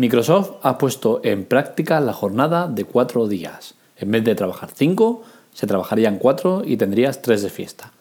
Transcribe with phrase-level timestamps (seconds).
[0.00, 3.74] Microsoft ha puesto en práctica la jornada de cuatro días.
[3.98, 7.92] En vez de trabajar cinco, se trabajarían cuatro y tendrías tres de fiesta.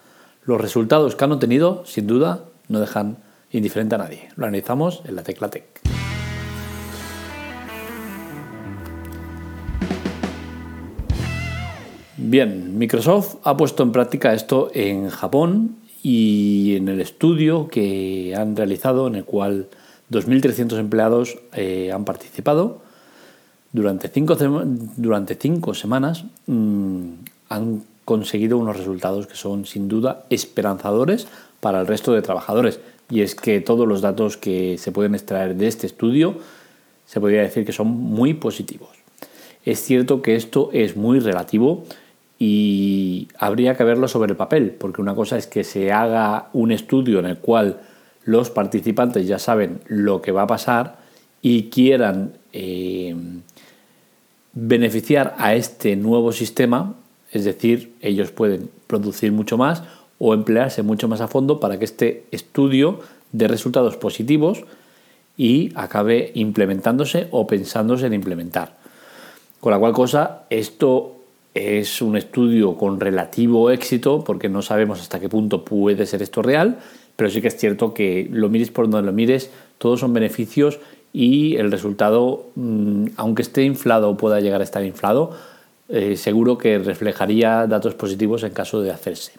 [0.46, 3.18] Los resultados que han obtenido, sin duda, no dejan
[3.52, 4.30] indiferente a nadie.
[4.38, 5.66] Lo analizamos en la Tecla Tech.
[12.16, 18.56] Bien, Microsoft ha puesto en práctica esto en Japón y en el estudio que han
[18.56, 19.68] realizado en el cual
[20.12, 22.82] 2.300 empleados eh, han participado.
[23.72, 27.10] Durante cinco, semanas mm,
[27.50, 31.28] han conseguido unos resultados que son sin duda esperanzadores
[31.60, 32.80] para el resto de trabajadores.
[33.10, 36.38] Y es que todos los datos que se pueden extraer de este estudio
[37.06, 38.90] se podría decir que son muy positivos.
[39.66, 41.84] Es cierto que esto es muy relativo
[42.40, 46.72] y habría que verlo sobre el papel, porque una cosa es que se haga un
[46.72, 47.82] estudio en el cual
[48.30, 50.98] los participantes ya saben lo que va a pasar
[51.42, 53.16] y quieran eh,
[54.54, 56.94] beneficiar a este nuevo sistema,
[57.32, 59.82] es decir, ellos pueden producir mucho más
[60.20, 63.00] o emplearse mucho más a fondo para que este estudio
[63.32, 64.64] dé resultados positivos
[65.36, 68.78] y acabe implementándose o pensándose en implementar.
[69.60, 71.16] Con la cual cosa, esto
[71.56, 76.44] es un estudio con relativo éxito porque no sabemos hasta qué punto puede ser esto
[76.44, 76.78] real,
[77.20, 80.80] pero sí que es cierto que lo mires por donde lo mires, todos son beneficios
[81.12, 85.36] y el resultado, mm, aunque esté inflado o pueda llegar a estar inflado,
[85.90, 89.34] eh, seguro que reflejaría datos positivos en caso de hacerse.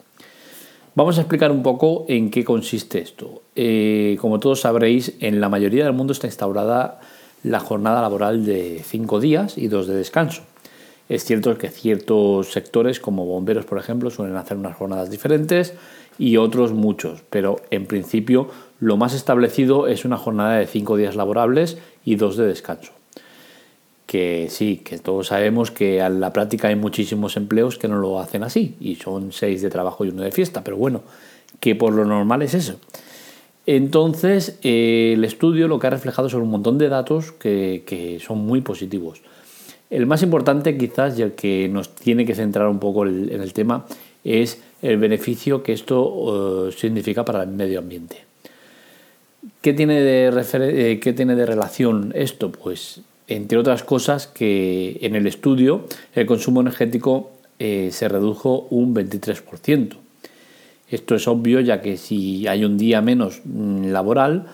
[0.93, 3.41] Vamos a explicar un poco en qué consiste esto.
[3.55, 6.99] Eh, como todos sabréis, en la mayoría del mundo está instaurada
[7.41, 10.43] la jornada laboral de cinco días y dos de descanso.
[11.09, 15.73] Es cierto que ciertos sectores, como bomberos por ejemplo, suelen hacer unas jornadas diferentes
[16.21, 18.47] y otros muchos, pero en principio
[18.79, 22.91] lo más establecido es una jornada de cinco días laborables y dos de descanso.
[24.05, 28.19] Que sí, que todos sabemos que a la práctica hay muchísimos empleos que no lo
[28.19, 31.01] hacen así y son seis de trabajo y uno de fiesta, pero bueno,
[31.59, 32.75] que por lo normal es eso.
[33.65, 38.45] Entonces, eh, el estudio lo que ha reflejado son un montón de datos que son
[38.45, 39.23] muy positivos.
[39.89, 43.53] El más importante quizás y el que nos tiene que centrar un poco en el
[43.53, 43.87] tema
[44.23, 48.25] es el beneficio que esto eh, significa para el medio ambiente.
[49.61, 52.51] ¿Qué tiene, de eh, ¿Qué tiene de relación esto?
[52.51, 58.93] Pues entre otras cosas que en el estudio el consumo energético eh, se redujo un
[58.95, 59.95] 23%.
[60.89, 64.47] Esto es obvio ya que si hay un día menos mm, laboral,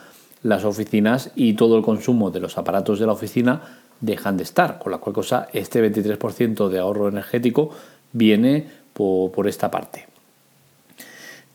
[0.43, 3.61] las oficinas y todo el consumo de los aparatos de la oficina
[4.01, 7.71] dejan de estar, con la cual cosa este 23% de ahorro energético
[8.13, 10.05] viene por, esta parte.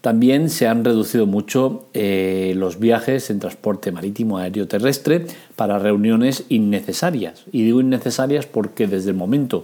[0.03, 6.45] También se han reducido mucho eh, los viajes en transporte marítimo, aéreo, terrestre para reuniones
[6.49, 7.45] innecesarias.
[7.53, 9.63] Y digo innecesarias porque desde el momento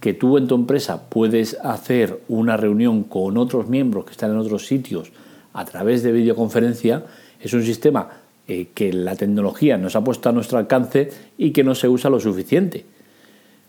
[0.00, 4.38] que tú en tu empresa puedes hacer una reunión con otros miembros que están en
[4.38, 5.12] otros sitios
[5.52, 7.04] a través de videoconferencia,
[7.40, 8.08] es un sistema
[8.48, 12.10] eh, que la tecnología nos ha puesto a nuestro alcance y que no se usa
[12.10, 12.86] lo suficiente.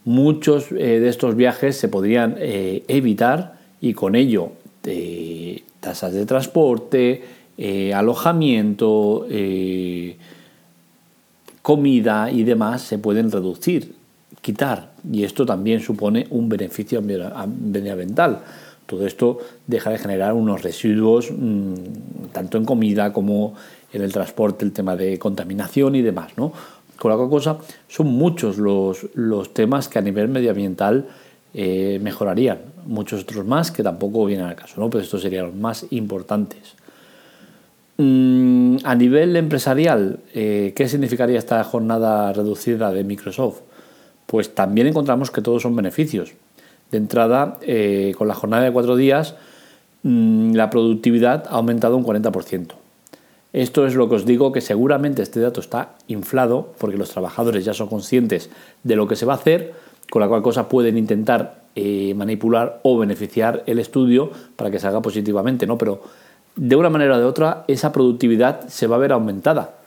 [0.05, 4.53] Muchos eh, de estos viajes se podrían evitar y con ello
[5.91, 7.21] tasas de transporte,
[7.93, 9.27] alojamiento,
[11.61, 13.93] comida y demás se pueden reducir,
[14.41, 18.39] quitar y esto también supone un beneficio medioambiental.
[18.85, 19.37] Todo esto
[19.67, 21.73] deja de generar unos residuos mm,
[22.33, 23.53] tanto en comida como
[23.93, 26.51] en el transporte, el tema de contaminación y demás, ¿no?
[26.97, 31.07] Con la cosa son muchos los, temas que a nivel medioambiental
[31.53, 34.89] eh, mejorarían, muchos otros más que tampoco vienen al caso, ¿no?
[34.89, 36.75] Pero estos serían los más importantes.
[37.97, 43.59] Mm, a nivel empresarial, eh, ¿qué significaría esta jornada reducida de Microsoft?
[44.25, 46.31] Pues también encontramos que todos son beneficios.
[46.89, 49.35] De entrada, eh, con la jornada de cuatro días,
[50.03, 52.75] mm, la productividad ha aumentado un 40%.
[53.53, 57.65] Esto es lo que os digo, que seguramente este dato está inflado porque los trabajadores
[57.65, 58.49] ya son conscientes
[58.83, 59.73] de lo que se va a hacer,
[60.11, 64.85] con la cual cosa pueden intentar eh, manipular o beneficiar el estudio para que se
[64.85, 65.79] haga positivamente, ¿no?
[65.79, 66.03] Pero
[66.55, 69.77] de una manera o de otra, esa productividad se va a ver aumentada.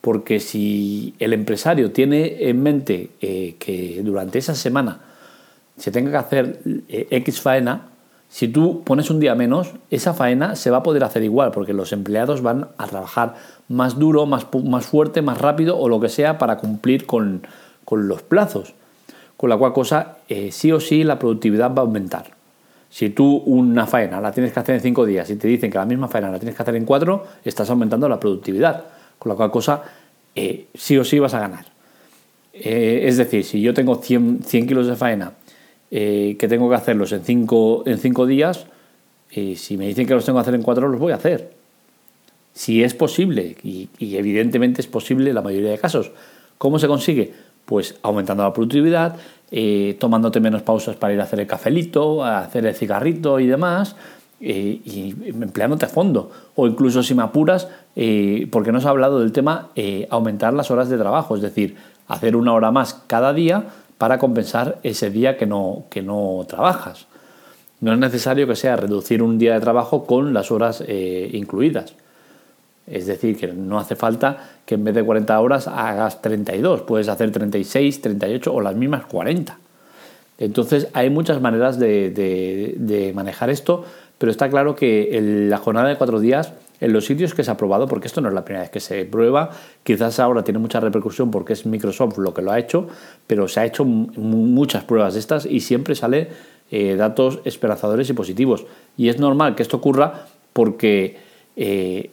[0.00, 5.00] Porque si el empresario tiene en mente eh, que durante esa semana
[5.76, 7.88] se tenga que hacer eh, X faena,
[8.34, 11.72] si tú pones un día menos, esa faena se va a poder hacer igual, porque
[11.72, 13.36] los empleados van a trabajar
[13.68, 17.46] más duro, más, más fuerte, más rápido o lo que sea para cumplir con,
[17.90, 18.74] los plazos.
[19.36, 22.26] Con la cual cosa, eh, sí o sí, la productividad va a aumentar.
[22.88, 25.78] Si tú una faena la tienes que hacer en cinco días y te dicen que
[25.78, 28.84] la misma faena la tienes que hacer en cuatro, estás aumentando la productividad.
[29.18, 29.82] Con la cual cosa,
[30.34, 31.66] eh, sí o sí vas a ganar.
[32.52, 35.32] Eh, es decir, si yo tengo 100, 100 kilos de faena
[35.90, 38.66] que tengo que hacerlos en 5 en cinco días,
[39.30, 41.52] y si me dicen que los tengo que hacer en 4 los voy a hacer.
[42.52, 46.10] Si es posible, y, y evidentemente es posible en la mayoría de casos.
[46.58, 47.32] ¿Cómo se consigue?
[47.64, 49.16] Pues aumentando la productividad,
[49.56, 53.46] eh, tomándote menos pausas para ir a hacer el cafelito, a hacer el cigarrito y
[53.46, 53.94] demás,
[54.40, 56.30] eh, y empleándote a fondo.
[56.56, 59.70] O incluso si me apuras, eh, porque no se ha hablado del tema,
[60.10, 61.76] aumentar las horas de trabajo, es decir,
[62.08, 63.66] hacer una hora más cada día
[63.96, 67.06] para compensar ese día que no, que no trabajas.
[67.80, 70.82] No es necesario que sea reducir un día de trabajo con las horas
[71.32, 71.94] incluidas.
[72.86, 77.08] Es decir, que no hace falta que en vez de 40 horas hagas 32, puedes
[77.08, 79.58] hacer 36, 38 o las mismas 40.
[80.38, 83.84] Entonces hay muchas maneras de, manejar esto,
[84.18, 87.56] pero está claro que la jornada de cuatro días en los sitios que se ha
[87.56, 89.50] probado, porque esto no es la primera vez que se prueba,
[89.84, 92.88] quizás ahora tiene mucha repercusión porque es Microsoft lo que lo ha hecho,
[93.26, 96.28] pero se ha hecho muchas pruebas de estas y siempre sale
[96.70, 98.66] eh, datos esperanzadores y positivos.
[98.96, 101.16] Y es normal que esto ocurra porque
[101.56, 102.10] eh,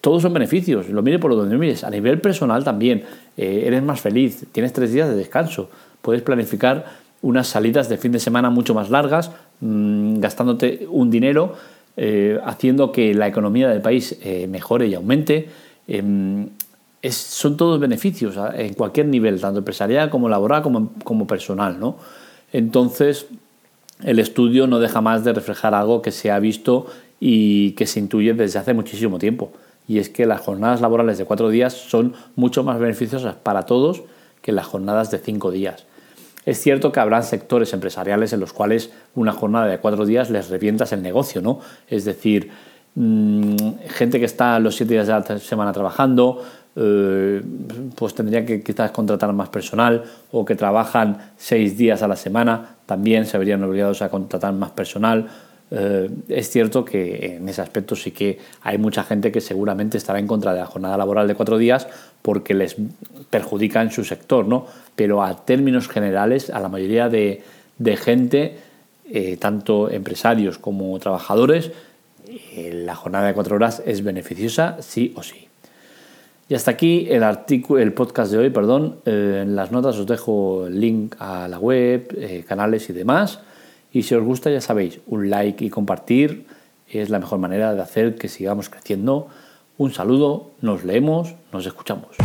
[0.00, 1.84] todos son beneficios, lo mire por donde mires.
[1.84, 3.04] A nivel personal también,
[3.36, 5.70] eh, eres más feliz, tienes tres días de descanso,
[6.02, 6.86] puedes planificar
[7.22, 11.54] unas salidas de fin de semana mucho más largas, mm, gastándote un dinero,
[11.96, 15.48] eh, haciendo que la economía del país mejore y aumente.
[15.86, 16.48] Em,
[17.08, 21.78] son todos beneficios en cualquier nivel, tanto empresarial como laboral como, como personal.
[21.78, 21.98] ¿no?
[22.52, 23.26] Entonces,
[24.02, 26.86] el estudio no deja más de reflejar algo que se ha visto
[27.26, 29.50] y que se intuye desde hace muchísimo tiempo.
[29.88, 34.02] Y es que las jornadas laborales de cuatro días son mucho más beneficiosas para todos
[34.42, 35.86] que las jornadas de cinco días.
[36.44, 40.50] Es cierto que habrá sectores empresariales en los cuales una jornada de cuatro días les
[40.50, 41.60] revientas el negocio, ¿no?
[41.88, 42.50] Es decir,
[42.94, 43.56] mm,
[43.88, 46.44] gente que está los siete días de la semana trabajando,
[46.76, 47.40] eh,
[47.94, 52.76] pues tendría que quizás contratar más personal o que trabajan seis días a la semana,
[52.84, 55.26] también se verían obligados a contratar más personal
[55.70, 60.18] eh, es cierto que en ese aspecto sí que hay mucha gente que seguramente estará
[60.18, 61.88] en contra de la jornada laboral de cuatro días
[62.22, 62.76] porque les
[63.30, 64.66] perjudica en su sector, ¿no?
[64.94, 67.42] Pero a términos generales, a la mayoría de,
[67.96, 68.58] gente,
[69.10, 71.72] eh, tanto empresarios como trabajadores,
[72.28, 75.48] eh, la jornada de cuatro horas es beneficiosa sí o sí.
[76.48, 77.24] Y hasta aquí el,
[77.78, 78.98] el podcast de hoy, perdón.
[79.06, 83.40] en las notas os dejo el link a la web, canales y demás.
[83.94, 86.46] Y si os gusta, ya sabéis, un like y compartir
[86.88, 89.28] es la mejor manera de hacer que sigamos creciendo.
[89.78, 92.16] Un saludo, nos leemos, nos escuchamos.